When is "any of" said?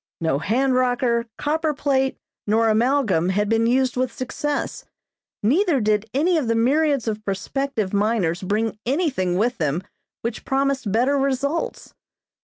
6.11-6.47